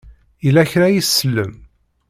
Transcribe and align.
Yella 0.43 0.63
kra 0.71 0.85
ay 0.87 0.99
tsellem? 1.01 1.53